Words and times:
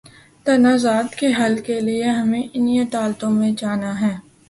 تنازعات 0.45 1.15
کے 1.15 1.27
حل 1.39 1.57
کے 1.65 1.79
لیے 1.79 2.03
ہمیں 2.03 2.43
انہی 2.53 2.79
عدالتوں 2.81 3.31
میں 3.31 3.51
جانا 3.57 3.99
ہے۔ 4.01 4.15